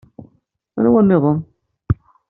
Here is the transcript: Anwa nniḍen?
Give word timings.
Anwa 0.79 1.01
nniḍen? 1.03 1.39